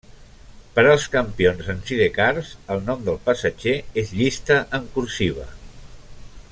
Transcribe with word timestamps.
Per 0.77 0.85
als 0.93 1.03
campions 1.15 1.67
en 1.73 1.83
sidecars, 1.89 2.49
el 2.77 2.81
nom 2.87 3.05
del 3.09 3.21
passatger 3.29 3.75
es 4.05 4.15
llista 4.21 4.59
en 4.79 4.91
cursiva. 4.97 5.51